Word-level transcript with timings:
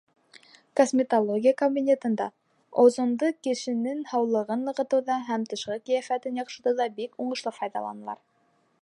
Косметология 0.79 1.51
кабинетында 1.59 2.25
озонды 2.85 3.29
кешенең 3.49 4.01
һаулығын 4.13 4.67
нығытыуҙа 4.71 5.21
һәм 5.31 5.47
тышҡы 5.53 5.81
ҡиәфәтен 5.91 6.43
яҡшыртыуҙа 6.45 6.93
бик 7.01 7.25
уңышлы 7.27 7.59
файҙаланалар. 7.61 8.25